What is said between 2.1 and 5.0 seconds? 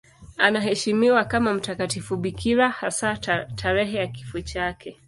bikira, hasa tarehe ya kifo chake.